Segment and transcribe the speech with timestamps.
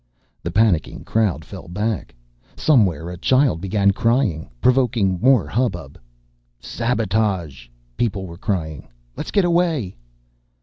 [0.41, 2.15] The panicking crowd fell back.
[2.55, 5.99] Somewhere a child began crying, provoking more hubbub.
[6.59, 8.87] "Sabotage!" people were crying.
[9.15, 9.95] "Let's get away!"